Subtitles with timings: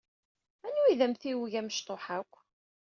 [0.67, 2.33] Anwa ay d amtiweg amecṭuḥ akk?